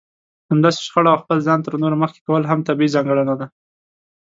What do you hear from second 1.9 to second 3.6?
مخکې کول هم طبيعي ځانګړنه ده.